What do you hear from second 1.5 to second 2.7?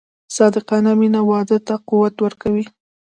ته قوت ورکوي.